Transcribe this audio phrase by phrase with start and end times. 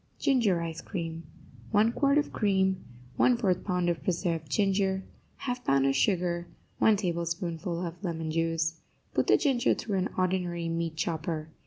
[0.17, 1.23] GINGER ICE CREAM
[1.69, 2.83] 1 quart of cream
[3.19, 5.03] 1/4 pound of preserved ginger
[5.41, 6.47] 1/2 pound of sugar
[6.79, 8.81] 1 tablespoonful of lemon juice
[9.13, 11.49] Put the ginger through an ordinary meat chopper.